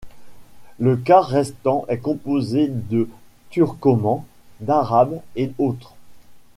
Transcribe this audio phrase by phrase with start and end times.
[0.79, 3.07] Le quart restant est composé de
[3.51, 4.25] Turcomans,
[4.59, 5.93] d'Arabes et autres.